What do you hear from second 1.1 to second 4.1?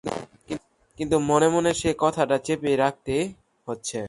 মনে মনে সে কথাটা চেপেই রাখতে হচ্ছে।